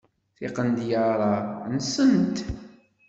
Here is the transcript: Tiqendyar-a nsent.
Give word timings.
Tiqendyar-a 0.37 1.33
nsent. 1.75 2.37